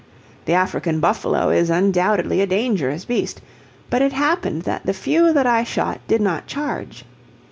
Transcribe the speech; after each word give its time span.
The 0.45 0.53
African 0.53 0.99
buffalo 0.99 1.51
is 1.51 1.69
undoubtedly 1.69 2.41
a 2.41 2.47
dangerous 2.47 3.05
beast, 3.05 3.39
but 3.91 4.01
it 4.01 4.13
happened 4.13 4.63
that 4.63 4.83
the 4.83 4.95
few 4.95 5.31
that 5.31 5.45
I 5.45 5.63
shot 5.63 5.99
did 6.07 6.21
not 6.21 6.47
charge. 6.47 7.05